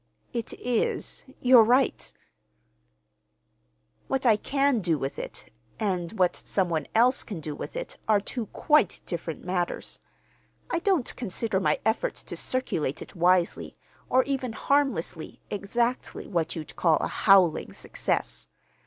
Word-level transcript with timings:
"It 0.33 0.53
is. 0.53 1.21
You're 1.41 1.63
right." 1.63 2.11
"What 4.07 4.25
I 4.25 4.35
can 4.35 4.79
do 4.79 4.97
with 4.97 5.19
it, 5.19 5.53
and 5.79 6.13
what 6.17 6.35
some 6.35 6.69
one 6.69 6.87
else 6.95 7.21
can 7.21 7.39
do 7.39 7.53
with 7.53 7.75
it, 7.75 7.97
are 8.07 8.19
two 8.19 8.47
quite 8.47 9.01
different 9.05 9.45
matters. 9.45 9.99
I 10.71 10.79
don't 10.79 11.15
consider 11.15 11.59
my 11.59 11.79
efforts 11.85 12.23
to 12.23 12.35
circulate 12.35 13.03
it 13.03 13.15
wisely, 13.15 13.75
or 14.09 14.23
even 14.23 14.53
harmlessly, 14.53 15.39
exactly 15.51 16.25
what 16.25 16.55
you'd 16.55 16.75
call 16.75 16.97
a 16.97 17.07
howling 17.07 17.71
success. 17.71 18.47